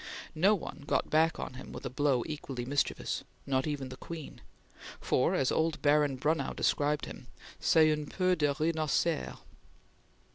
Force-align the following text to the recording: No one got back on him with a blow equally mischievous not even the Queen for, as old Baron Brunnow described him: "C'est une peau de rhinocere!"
No 0.33 0.55
one 0.55 0.83
got 0.87 1.11
back 1.11 1.39
on 1.39 1.53
him 1.53 1.71
with 1.71 1.85
a 1.85 1.89
blow 1.91 2.23
equally 2.25 2.65
mischievous 2.65 3.23
not 3.45 3.67
even 3.67 3.89
the 3.89 3.97
Queen 3.97 4.41
for, 4.99 5.35
as 5.35 5.51
old 5.51 5.79
Baron 5.83 6.17
Brunnow 6.17 6.55
described 6.55 7.05
him: 7.05 7.27
"C'est 7.59 7.87
une 7.91 8.07
peau 8.07 8.33
de 8.33 8.51
rhinocere!" 8.51 9.37